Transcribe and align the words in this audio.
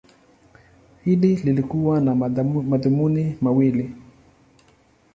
Hili 1.03 1.35
lilikuwa 1.35 2.01
na 2.01 2.15
madhumuni 2.61 3.37
mawili. 3.41 3.89